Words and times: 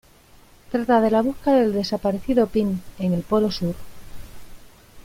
Trata 0.71 0.99
de 0.99 1.11
la 1.11 1.21
busca 1.21 1.51
del 1.53 1.73
desaparecido 1.73 2.47
Pym 2.47 2.79
en 2.97 3.13
el 3.13 3.21
polo 3.21 3.51
sur. 3.51 3.75